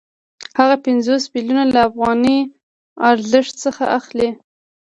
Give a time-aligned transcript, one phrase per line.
[0.59, 2.37] هغه پنځوس میلیونه له اضافي
[3.09, 4.29] ارزښت څخه اخلي